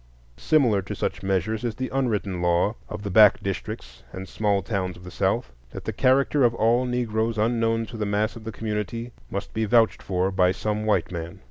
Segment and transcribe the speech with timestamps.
[0.39, 4.97] Similar to such measures is the unwritten law of the back districts and small towns
[4.97, 8.51] of the South, that the character of all Negroes unknown to the mass of the
[8.51, 11.39] community must be vouched for by some white man.